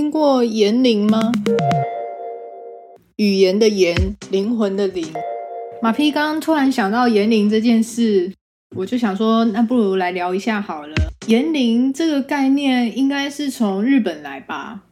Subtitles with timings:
[0.00, 1.30] 听过言灵吗？
[3.16, 5.06] 语言的言，灵魂的灵。
[5.82, 8.32] 马屁刚刚突然想到言灵这件事，
[8.74, 10.94] 我就想说，那不如来聊一下好了。
[11.26, 14.84] 言灵这个概念应该是从日本来吧？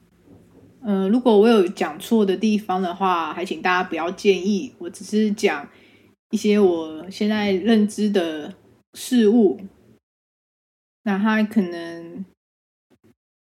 [0.82, 4.74] 呃，如果我有讲错的地方的话，还请大家不要介意。
[4.76, 5.66] 我只是讲
[6.32, 8.52] 一些我现在认知的
[8.92, 9.58] 事物，
[11.04, 12.26] 那它可能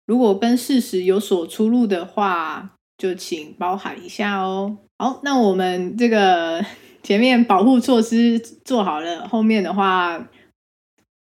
[0.07, 4.79] 如果跟事实有所出入的话，就请包涵一下哦。
[4.99, 6.65] 好，那我们这个
[7.03, 10.29] 前面保护措施做好了，后面的话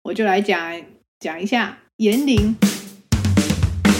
[0.03, 0.81] 我就来讲
[1.19, 2.55] 讲一下言灵。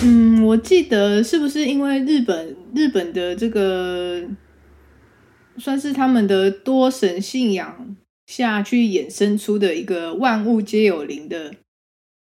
[0.04, 4.24] 嗯，我记得是不是因为日本日本的这个
[5.58, 7.96] 算是他们的多神信仰
[8.26, 11.54] 下去衍生出的一个万物皆有灵的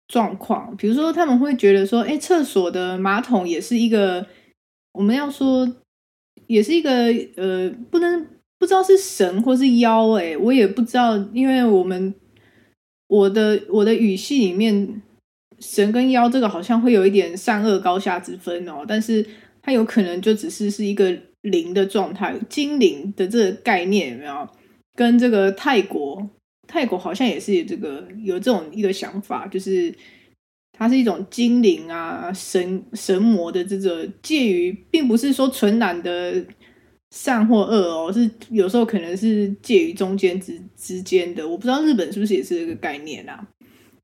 [0.10, 0.76] 状况？
[0.76, 4.28] 比如说，他们会觉得说，哎，厕所的马桶也是一个，
[4.92, 5.66] 我们要说
[6.48, 7.06] 也是一个
[7.38, 12.14] 呃，不能不知道是神或是妖，哎，我也不知道，因为我们
[13.08, 15.02] 我的我的语系里面。
[15.62, 19.26] 神跟妖这个好像会有一点善恶高下之分哦，但是
[19.62, 24.48] 它有可能就只是是一个灵的状态，精灵的这个概念有没有？
[24.96, 26.30] 跟这个泰国，
[26.72, 29.92] 泰国好像也是这个有这种一个想法，就是
[30.72, 36.46] 它是一种精灵啊、神神魔的这个介于，并不是说纯然的
[37.10, 41.48] 善或恶哦，是有时候可能是介于中间之之间的。
[41.48, 43.48] 我不知道日本是不是也是这个概念啊？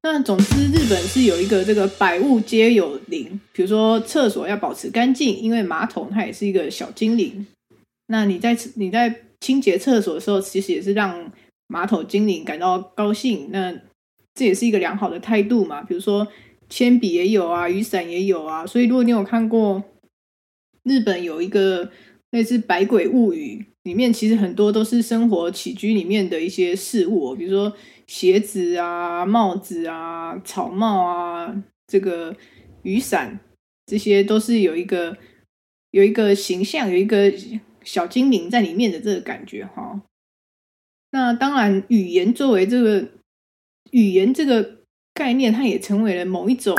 [0.01, 7.45] 那总之，日本是有一个这个百物皆有灵，比如说厕所要保持干净，因为马桶它也是一个小精灵。
[8.07, 11.31] 那你在你在清洁厕所的时候，其实也是让
[11.67, 13.49] 马桶精灵感到高兴。
[13.51, 13.73] 那
[14.33, 15.81] 这也是一个良好的态度嘛。
[15.81, 16.27] 比如说
[16.69, 18.65] 铅笔也有啊，雨伞也有啊。
[18.65, 19.83] 所以如果你有看过
[20.83, 21.91] 日本有一个
[22.31, 27.75] 类似《百鬼物语》，里面其实很多都是生活起居里面的一些事物，比如说。
[28.07, 32.35] 鞋子啊，帽子啊，草帽啊，这个
[32.83, 33.39] 雨伞，
[33.87, 35.17] 这些都是有一个
[35.89, 37.33] 有一个形象，有一个
[37.83, 39.99] 小精灵在里面的这个感觉哈。
[41.15, 43.07] 那当然，语言作为这个
[43.91, 44.79] 语言这个
[45.13, 46.77] 概念，它也成为了某一种，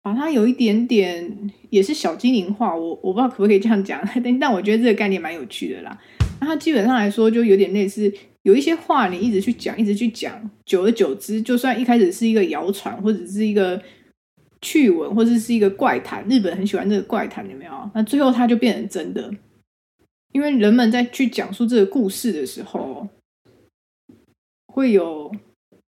[0.00, 2.74] 把它有一点点也是小精灵化。
[2.74, 6.00] 我我不知道可不可以这样讲， 但但我觉得这个概念蛮有趣的啦。
[6.40, 8.10] 那它基本上来说，就有点类似。
[8.44, 13.82] 有一些话你一直去讲，一直去讲，久而久之，就算一开始是一个谣传，或者是一个
[14.62, 17.90] 趣闻，或者是一个怪谈，日本很喜欢这个怪谈，有没有？
[17.94, 19.30] 那最后它就变成真的，
[20.32, 23.06] 因为人们在去讲述这个故事的时候，
[24.74, 25.30] 会有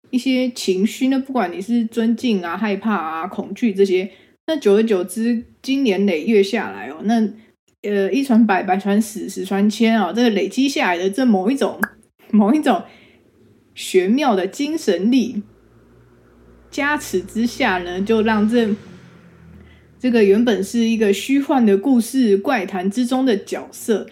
[0.10, 1.10] 一些情绪。
[1.10, 4.10] 那不管你是尊敬啊、害怕啊、恐惧这些，
[4.48, 7.22] 那久而久之，经年累月下来哦，那
[7.84, 11.80] 呃一传百，百传十，十传千啊，这个累积下来的这某一种。
[12.32, 12.84] 某一种
[13.74, 15.42] 玄妙的精神力
[16.70, 18.70] 加持之下呢，就让这
[20.00, 24.06] 这个原本是一个虚幻的故事怪谈之中的角色，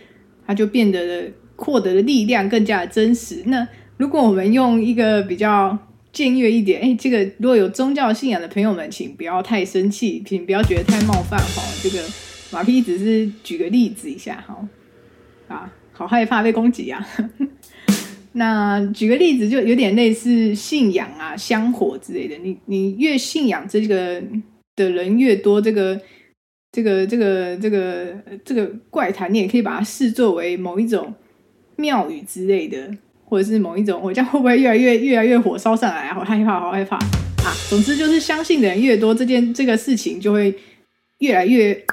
[0.48, 3.44] 它就变得获得的力量更加的真实。
[3.46, 5.78] 那如果我们用一个比较
[6.14, 11.62] 僭越一点，哎，这个如果有宗教信仰的朋友们，请不要太生气，请不要觉得太冒犯哈。
[11.84, 12.04] 这个
[12.52, 14.68] 马屁只是举个例子一下哈，
[15.48, 17.06] 啊，好害怕被攻击啊。
[18.34, 22.36] 那举个例子，就有点类似信仰啊、香火之类的。
[22.44, 24.22] 你你越信仰这个
[24.76, 26.00] 的人越多，这个
[26.72, 28.16] 这个这个这个
[28.46, 31.16] 这个怪谈，你也可以把它视作为某一种
[31.78, 32.92] 庙宇之类的，
[33.30, 34.02] 或者是某一种。
[34.02, 36.14] 我这样会不会越来越越来越火烧上来？
[36.14, 37.54] 好害怕，好害怕啊！
[37.70, 40.56] 总之就是相信的人越多，这件这个事情就会
[41.20, 41.86] 越来越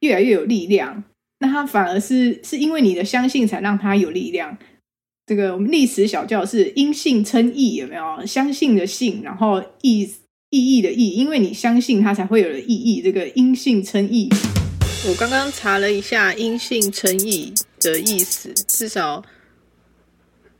[0.00, 1.02] 越来越有力量。
[1.40, 4.56] 那它反而是是因为你的相信，才让它有力量。
[5.26, 8.26] 这个我们历史小教是因信称义，有没有？
[8.26, 10.02] 相信的信，然后意
[10.50, 13.00] 意义的义，因为你相信它才会有了意义。
[13.00, 14.28] 这个因信称义，
[15.08, 19.22] 我刚刚查了一下因信称义的意思，至少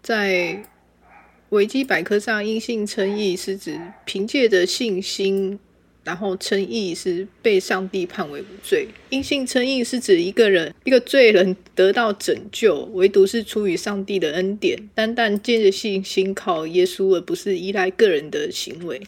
[0.03, 0.63] 在
[1.51, 5.59] 维基百科上，因信称义是指凭借着信心。
[6.03, 18.99] 然后称义是被上帝判为无罪，因信称义是指一个人一个罪人得到拯救，唯独是出于上帝的恩典，单单借着信心靠耶稣，而不是依赖个人的行为。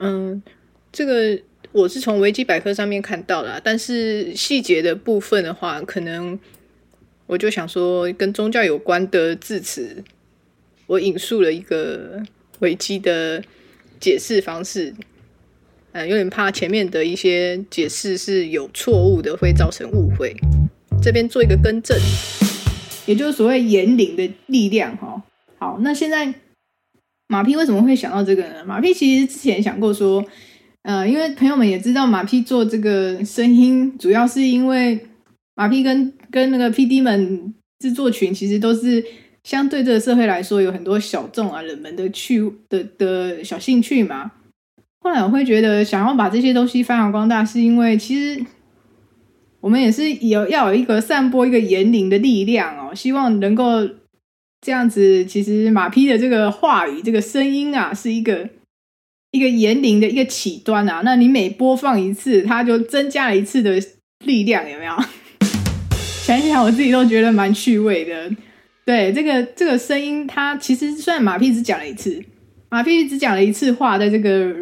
[0.00, 0.42] 嗯，
[0.90, 1.40] 这个
[1.70, 6.36] 我是从维基百科上面看到的，但是细节的部分的话，可能
[7.30, 10.02] 我就想说跟宗教有关的字词，
[10.88, 12.20] 我引述了一个
[12.58, 13.40] 维基的
[14.00, 14.92] 解释方式。
[15.92, 20.34] 呃，有点怕前面的一些解释是有错误的，会造成误会。
[21.00, 21.96] 这边做一个更正，
[23.06, 25.22] 也就是所谓言灵的力量哈。
[25.56, 26.34] 好，那现在
[27.28, 28.64] 马屁为什么会想到这个呢？
[28.66, 30.24] 马屁其实之前想过说，
[30.82, 34.98] 呃，因为朋友们也知道马屁做这个声音，主要是因为
[35.54, 39.04] 马屁跟跟那个 P D 们制作群其实都是
[39.44, 44.32] 相对这个社会来说有很多小众啊、冷门的趣的的小兴趣嘛。
[45.00, 48.44] 后来我会觉得想要把这些东西发扬光大，是因为其实。
[49.62, 53.86] 我们也是有要有一个散播一个言灵的力量哦，希望能够
[54.62, 55.22] 这样子。
[55.26, 58.48] 其实马匹的这个话语、这个声音啊，是一个
[59.32, 61.02] 一个言灵的一个起端啊。
[61.04, 63.78] 那你每播放一次，它就增加了一次的
[64.24, 64.94] 力量，有没有？
[66.30, 68.30] 想想我自己都觉得蛮趣味的。
[68.84, 72.22] 对，这个这个声音，它其实虽然马屁只讲了一次，
[72.68, 74.54] 马屁只讲了一次话，在这个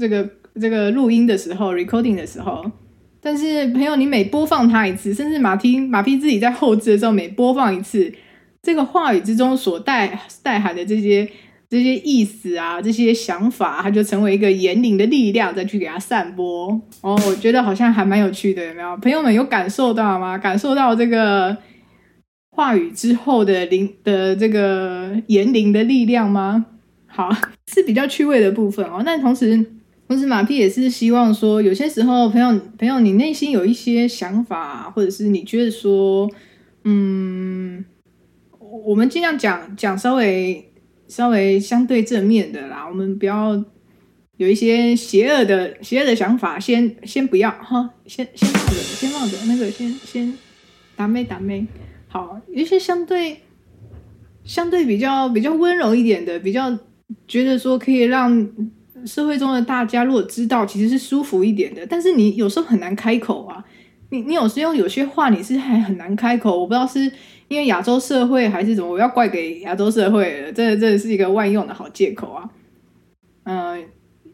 [0.00, 0.28] 这个
[0.60, 2.64] 这个录音的时候，recording 的时候。
[3.20, 8.12] 但是朋友，你每播放它一次，甚至马匹马屁自己在后置的时候，每播放一次，
[8.62, 11.28] 这个话语之中所带带含的这些
[11.68, 16.68] 这些意思啊，这些想法，它就成为一个言灵的力量，再去给它散播。
[17.00, 18.96] 哦，我觉得好像还蛮有趣的，有没有？
[18.98, 20.36] 朋友们有感受到吗？
[20.38, 21.56] 感受到这个
[22.50, 26.66] 话语之后的灵的这个言灵的力量吗？
[27.06, 27.30] 好，
[27.72, 29.02] 是比较趣味的部分哦。
[29.04, 29.64] 但同时。
[30.08, 36.30] 同时，马屁也是希望说，有些时候，朋友朋友，你内心有一些想法，或者是你觉得说，
[36.84, 37.84] 嗯，
[38.84, 40.70] 我们尽量讲讲稍微
[41.08, 43.64] 稍微相对正面的啦，我们不要
[44.36, 50.32] 有一些邪恶的邪恶的想法，先先不要哈，先先放着，先放着，那个先先
[50.94, 51.66] 打妹打妹，
[52.08, 53.38] 好，有一些相对
[54.44, 56.78] 相对比较比较温柔一点的，比较
[57.26, 58.48] 觉得说可以让。
[59.04, 61.86] 社会中的大家如果知道，其实是舒服一点的。
[61.86, 63.64] 但是你有时候很难开口啊，
[64.10, 66.58] 你你有时候有些话你是还很难开口。
[66.58, 67.12] 我不知道是
[67.48, 70.52] 因为亚洲社会还是怎么，我要怪给亚洲社会了。
[70.52, 72.48] 这这是一个万用的好借口啊。
[73.44, 73.84] 嗯，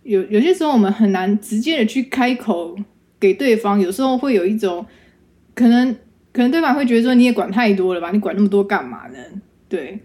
[0.02, 2.74] 有有些时候我们很难直接的去开口
[3.20, 4.84] 给对方，有时候会有一种
[5.54, 5.94] 可能，
[6.32, 8.10] 可能对方会觉得说你也管太多了吧？
[8.10, 9.18] 你管那么多干嘛呢？
[9.68, 9.98] 对，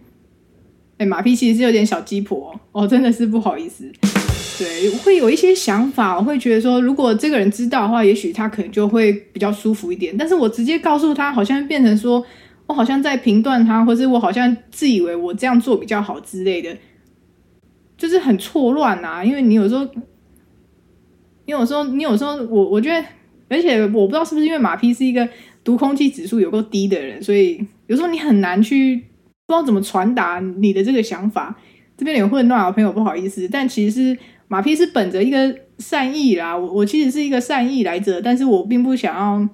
[0.98, 3.90] 哎，马屁其实是有点小鸡婆哦，真的是不好意思。
[4.60, 10.16] 对，会有一些想法，我会觉得说，如果这个人知道的话，也许他可能就会比较舒服一点。
[10.18, 12.26] 但是我直接告诉他，好像变成说
[12.68, 16.78] 我好像在评断他，或者我好像自以为我这样做比较好之类的，
[17.98, 19.24] 就是很错乱啊。
[19.24, 19.84] 因为你有时候，
[21.46, 23.08] 你有时候，你有时候，我我觉得，
[23.50, 25.28] 而且我不知道是不是因为马匹是一个
[25.64, 28.96] 读空气指数有够低的人，所以有时候你很难去
[29.46, 31.58] 不知道怎么传达你的这个想法。
[31.98, 34.18] 这边有混乱啊，朋友不好意思，但其实。
[34.50, 39.46] 马屁是本着一个善意啦，我我其实是一个善意来着，但是我并不想要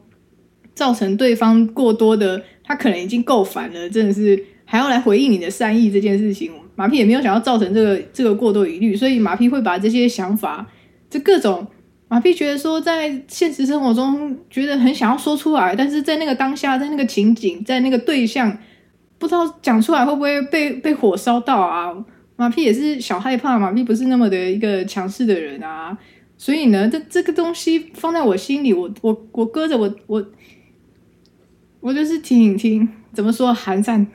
[0.73, 10.67] 造成对方过多的，他可能已经够烦了，真的是还要来回应你的善意这件事情，马屁也没有想要造成这个这个过多疑虑，所以马屁会把这些想法，
[11.09, 11.65] 就各种
[12.07, 18.57] 马屁觉得说在现实生活中觉得很想要说出来，但是在那个当下，在那个情景，在那个对象，
[19.17, 21.93] 不知道讲出来会不会被被火烧到啊？
[22.35, 25.95] 马屁也是小害怕，马屁不是那么的一个强势的人啊，
[26.35, 30.25] 所以呢，这这个东西放在我心里，我我我搁着，我我
[31.83, 34.07] 我就是听一听，怎么说寒战，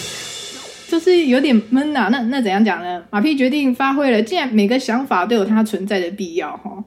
[0.88, 2.08] 就是有点闷呐。
[2.10, 3.04] 那那怎样讲呢？
[3.10, 6.82] 马屁决定发挥了，既然每个想法都有它存在的必要哈，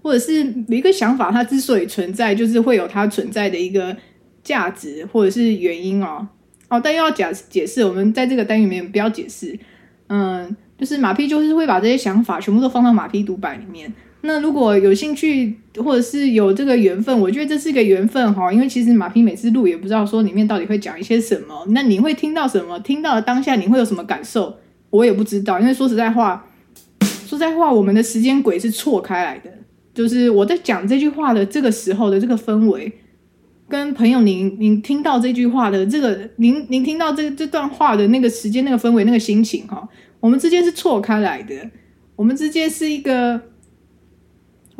[0.00, 3.94] 或者是每一个想法它之所以存在，就是会有它存在的一个
[4.42, 6.26] 价值或者是原因哦
[6.70, 9.58] 哦，但又要讲解释，我们在这个单元里面不要解释。
[10.06, 13.92] 嗯，就是马屁就是会把这些想法全部都放到马屁独白里面。
[14.22, 18.52] 那如果有兴趣或者是有这个缘分，我觉得这是一个缘分哈。
[18.52, 21.64] 因为其实马屁每次录也不知道说里面到底会讲一些什么。
[21.70, 22.78] 那你会听到什么？
[22.80, 24.56] 听到当下你会有什么感受？
[24.90, 25.58] 我也不知道。
[25.58, 26.46] 因为说实在话，
[27.00, 29.50] 说实在话，我们的时间轨是错开来的。
[29.94, 32.92] 就是我在讲这句话的这个时候的这个氛围，
[33.68, 39.88] 跟朋友您您听到这句话的这个您您听到这这段话的那个时间、那个氛围、那个心情哈。
[40.20, 41.54] 我们之间是错开来的，
[42.16, 43.40] 我们之间是一个，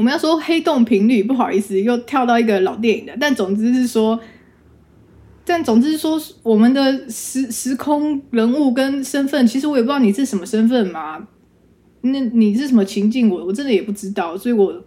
[0.00, 4.18] 我们要说黑洞频率，不好意思，又跳到一个老电影的，但总之是说，
[5.44, 11.28] 但总之是说，我们的时时空人物跟身份，其实我也不知道你是什么身份嘛，
[12.00, 14.82] 那你是什么情境，我我真的也不知道，所以我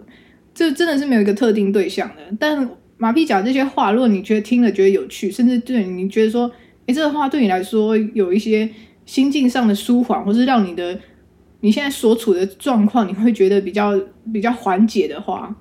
[0.51, 2.36] 这真的是没有一个特定对象的。
[2.39, 2.67] 但
[2.98, 6.51] 马屁讲这些话，如果你觉得听了觉得有趣，甚至对你觉得说，
[6.88, 8.67] 哎，这个话对你来说有一些。
[9.05, 10.98] 心境上的舒缓，或是让你的
[11.63, 13.98] 你现在所处的状况，你会觉得比较
[14.34, 15.55] 比较缓解的话，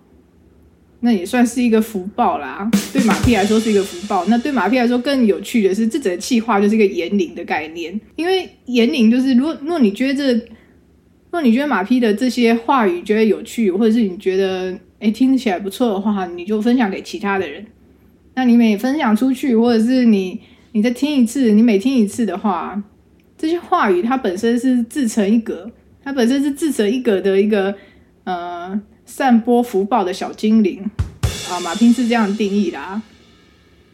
[0.99, 2.69] 那也算是一个福报啦。
[2.93, 4.25] 对马屁来说是一个福报。
[4.25, 8.01] 那对马屁来说更有趣的是，这整个气话就是一个言灵的概念。
[8.17, 17.65] 因为言灵就是，如果如果你觉得这，如果你觉得马屁的这些话语觉得有趣，或者是你觉得哎听起来不错的话，你就分享给其他的人。
[18.35, 20.41] 那你每分享出去，或者是你
[20.73, 22.83] 你再听一次，你每听一次的话，
[23.39, 25.71] 这些话语它本身是自成一格。
[26.05, 27.75] 它本身是自成一格的一个
[28.25, 30.83] 呃散播福报的小精灵
[31.51, 33.01] 啊，马丁是这样定义啦。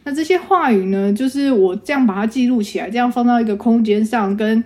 [0.05, 4.63] 那这些话语呢，就是我这样把它记录起来，这样放到一个空间上，跟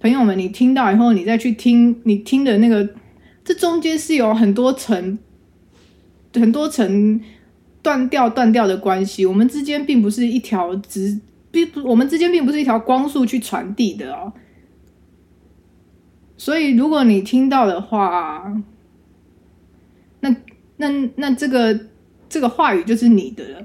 [0.00, 2.88] 朋友们你听到以后，你再去听你听的那个，
[3.44, 5.18] 这中间是有很多层
[6.34, 7.20] 很多层
[7.82, 14.32] 断掉断掉的关系，我们之间并不是一条直并不，我们之间并不是一条光速去传递的哦。
[16.44, 18.52] 所以，如果你听到的话，
[20.18, 20.36] 那
[20.76, 21.78] 那那这个
[22.28, 23.64] 这个话语就是你的了。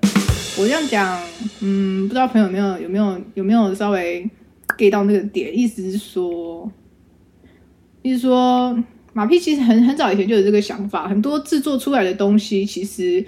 [0.60, 1.19] 我这样讲，
[1.62, 4.29] 嗯，不知道朋友有没有有没有有没有稍微
[4.77, 5.57] get 到那个点？
[5.57, 6.72] 意思是说，
[8.03, 8.77] 意思说，
[9.12, 13.25] 马屁其实很很早以前就有这个想法，很多制作出来的东西，其实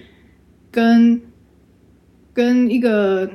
[0.69, 1.19] 跟
[2.35, 3.27] 跟一个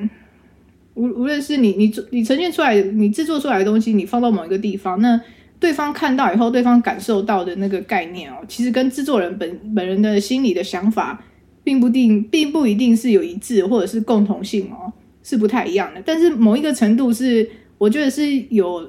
[0.94, 5.21] 无无论是你你你呈现出来，你制作出来的东西，你放到某一个地方，那。
[5.64, 11.25] 对方看到以后，对方感受到的那个概念哦，其实跟制作人本本人的心理的想法，
[11.62, 14.92] 并不定，并不一定是有一致或者是共同性哦，
[15.23, 16.02] 是不太一样的。
[16.04, 18.87] 但是某一个程度是，我觉得是有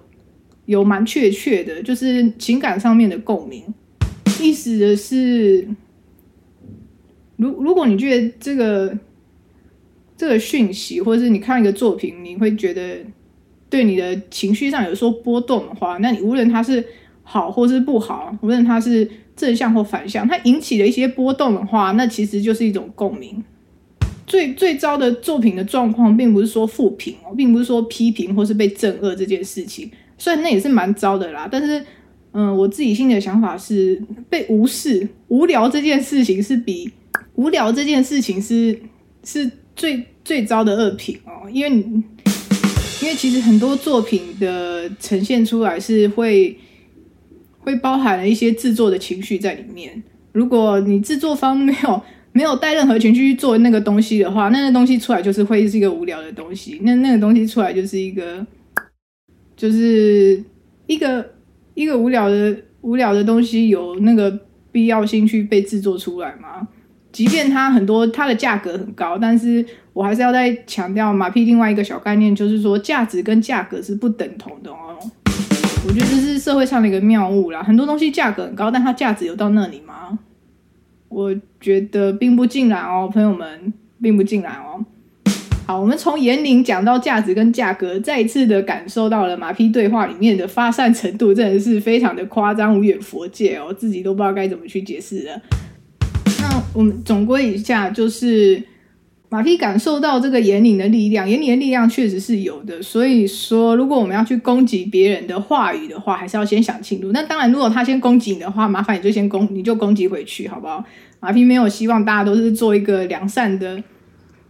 [0.66, 3.64] 有蛮确切的，就是情感上面的共鸣。
[4.42, 5.66] 意思的是，
[7.38, 9.00] 如如果你觉得这个
[10.18, 12.98] 这个讯息，或者是你看一个作品，你会觉得。
[13.76, 16.82] 对你的情绪上有说波动的话，那你无论它是
[17.24, 19.06] 好或是不好，无论它是
[19.36, 23.44] 正向或反向，它引起了一些波动的话，那其实就是一种共鸣。
[24.26, 31.46] 最最糟的作品的状况，并不是说负评哦，并不是说批评或是被憎恶这件事情，虽然那也是蛮糟的啦。
[31.52, 31.84] 但是，
[32.32, 36.90] 嗯，我自己心里的想法是，被无视、无聊这件事情是比
[37.34, 38.80] 无聊这件事情是
[39.26, 42.02] 是最最糟的恶评哦，因为你。
[43.02, 46.58] 因为其实很多作品的呈现出来是会
[47.60, 50.02] 会包含了一些制作的情绪在里面。
[50.32, 56.80] 如果你制作方没有没有带任何情绪去做那个东西的话，那个东西出来就是会是一个无聊的东西。
[56.84, 58.46] 那那个东西出来就是一个
[59.56, 60.44] 就是
[60.88, 61.34] 一个
[61.74, 64.40] 一个无聊的无聊的东西，有那个
[64.72, 66.68] 必要性去被制作出来吗？
[67.16, 75.00] 即便它很多，它的价格很高，但是我还是要再强调马屁另外一个小概念，就是说价值跟价格是不等同的哦。
[75.88, 77.64] 我觉得这是社会上的一个谬误啦。
[77.64, 80.20] 很多东西价格很高，但它价值有到那里吗？
[81.08, 84.84] 我觉得并不尽然哦，朋友们，并不尽然哦。
[85.66, 95.42] 好，我们从言龄讲到价值跟价格，再一次的感受到了马屁对话里面的发散程度，真的是非常的夸张，无远佛界哦，自己都不知道该怎么去解释了。
[96.40, 98.62] 那我们总归一下，就是
[99.30, 102.82] 马屁感受到这个眼里的力量，眼里的力量确实是有的。
[102.82, 107.12] 所以说，如果我们要去攻击别人的话语的话，还是要先想清楚。
[107.12, 110.84] 那当然，如果他先攻击你的话，麻烦你就先攻，你就攻击回去，好不好？
[111.20, 113.82] 马屁没有希望大家都是做一个良善的、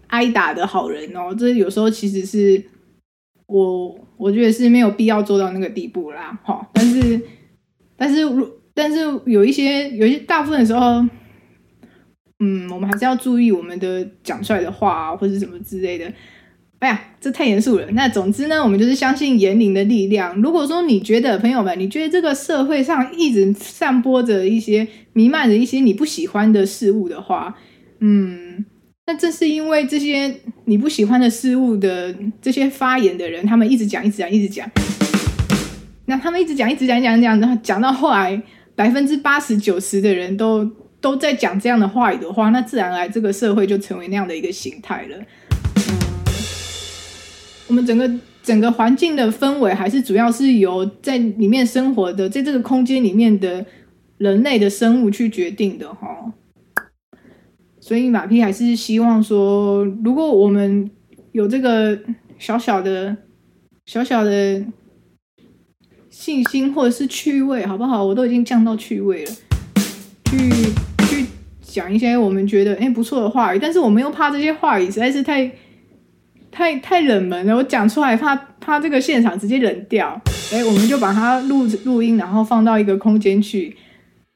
[0.08, 1.34] 挨打的好人哦。
[1.38, 2.64] 这有时候其实是
[3.48, 6.38] 我我觉得是没有必要做到那个地步啦。
[6.44, 7.22] 哈，但是
[7.96, 11.06] 但是如但是有一些有一些大部分的时候。
[12.40, 16.12] 嗯，我们还是要注意我们的讲出来的话啊，或者什么之类的。
[16.80, 17.88] 哎呀，这太严肃了。
[17.92, 20.36] 那总之呢，我们就是相信言灵的力量。
[20.42, 27.56] 如果说你觉得朋友们，你觉得这个社会上一直散播着一些弥漫着一些你不喜欢的事物的话，
[28.00, 28.66] 嗯，
[29.08, 34.70] 那正是因为这些你不喜欢的事物的这些发言的人，他们一直讲，一直讲，一直讲。
[36.08, 38.40] 那他们一直讲，一直讲，讲讲讲，讲到后来，
[38.76, 40.70] 百分之八十九十的人都。
[41.06, 45.16] 都在讲这样的话语的话，那自然来这个社会就成为那样的一个形态了。
[45.76, 45.84] 嗯，
[47.68, 53.64] 我们整个整个环境的氛围还是主要是由在里面生活的，在这个空间里面的
[54.18, 56.34] 人类的生物去决定的哈。
[57.80, 60.90] 所以马屁还是希望说，如果我们
[61.34, 62.00] 有这个
[62.40, 63.16] 小小的、
[63.86, 64.66] 小小的
[66.10, 68.04] 信心或者是趣味，好不好？
[68.04, 69.32] 我都已经降到趣味了，
[70.32, 70.95] 去。
[71.76, 75.52] 讲一些我们觉得哎不错的话语，但是我们又怕这些话语实在是太
[76.50, 80.22] 太太冷门了，我讲出来怕怕这个现场直接冷掉。
[80.54, 83.76] 哎，我们就把它录录音，然后放到一个空间去。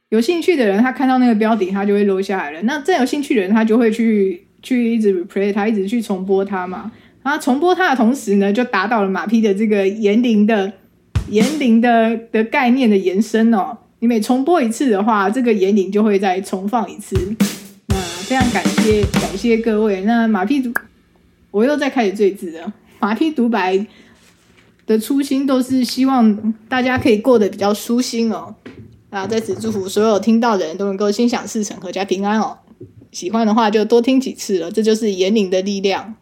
[0.10, 2.62] 有兴趣的人，他看到那个标题，他就会录下来了。
[2.63, 6.91] 那再有兴趣的人，他就会去去一直 replay 它，一直去重播它嘛。
[7.24, 10.74] 然后重播它的同时呢，就达到了马匹的这个言灵的
[11.29, 13.77] 言灵的的概念的延伸哦。
[14.01, 17.15] 你每重播一次的话，这个言灵就会再重放一次。
[17.88, 20.01] 那非常感谢感谢各位。
[20.01, 20.74] 那马匹独，
[21.51, 22.74] 我又在开始赘字了。
[23.00, 23.86] 马屁独白
[24.86, 28.56] 的初心都是希望大家可以过得比较舒心哦。
[29.10, 32.58] 啊，在此祝福所有听到的人都能够心想事成，阖家平安哦。
[33.12, 36.15] 喜欢的话就多听几次了，这就是言灵的力量。